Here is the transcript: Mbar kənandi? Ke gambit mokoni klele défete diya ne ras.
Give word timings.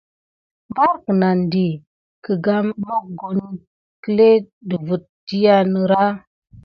Mbar 0.71 0.93
kənandi? 1.03 1.65
Ke 2.23 2.33
gambit 2.45 2.77
mokoni 2.87 3.47
klele 4.01 4.29
défete 4.69 5.07
diya 5.27 5.55
ne 5.71 5.81
ras. 5.91 6.15